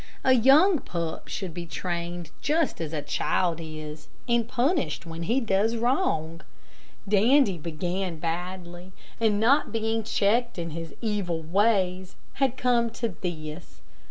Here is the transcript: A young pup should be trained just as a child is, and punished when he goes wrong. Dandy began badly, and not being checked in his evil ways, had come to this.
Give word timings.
A 0.23 0.33
young 0.33 0.79
pup 0.79 1.27
should 1.27 1.53
be 1.53 1.67
trained 1.67 2.31
just 2.41 2.81
as 2.81 2.91
a 2.91 3.03
child 3.03 3.59
is, 3.61 4.07
and 4.27 4.47
punished 4.47 5.05
when 5.05 5.21
he 5.21 5.39
goes 5.39 5.75
wrong. 5.75 6.41
Dandy 7.07 7.59
began 7.59 8.15
badly, 8.17 8.93
and 9.19 9.39
not 9.39 9.71
being 9.71 10.01
checked 10.01 10.57
in 10.57 10.71
his 10.71 10.95
evil 11.01 11.43
ways, 11.43 12.15
had 12.41 12.57
come 12.57 12.89
to 12.89 13.09
this. 13.21 13.81